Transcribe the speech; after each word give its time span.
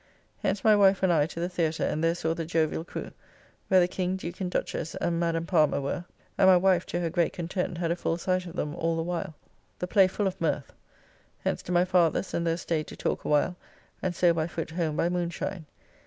Hence 0.39 0.63
my 0.63 0.75
wife 0.75 1.03
and 1.03 1.13
I 1.13 1.27
to 1.27 1.39
the 1.39 1.47
Theatre, 1.47 1.83
and 1.83 2.03
there 2.03 2.15
saw 2.15 2.33
"The 2.33 2.43
Joviall 2.43 2.85
Crew," 2.87 3.11
where 3.67 3.79
the 3.79 3.87
King, 3.87 4.15
Duke 4.15 4.41
and 4.41 4.49
Duchess, 4.49 4.95
and 4.95 5.19
Madame 5.19 5.45
Palmer, 5.45 5.79
were; 5.79 6.05
and 6.39 6.47
my 6.47 6.57
wife, 6.57 6.87
to 6.87 6.99
her 7.01 7.11
great 7.11 7.33
content, 7.33 7.77
had 7.77 7.91
a 7.91 7.95
full 7.95 8.17
sight 8.17 8.47
of 8.47 8.55
them 8.55 8.73
all 8.73 8.95
the 8.95 9.03
while. 9.03 9.35
The 9.77 9.85
play 9.85 10.07
full 10.07 10.25
of 10.25 10.41
mirth. 10.41 10.73
Hence 11.43 11.61
to 11.61 11.71
my 11.71 11.85
father's, 11.85 12.33
and 12.33 12.47
there 12.47 12.57
staid 12.57 12.87
to 12.87 12.95
talk 12.97 13.23
a 13.25 13.29
while 13.29 13.55
and 14.01 14.15
so 14.15 14.33
by 14.33 14.47
foot 14.47 14.71
home 14.71 14.95
by 14.95 15.07
moonshine. 15.07 15.67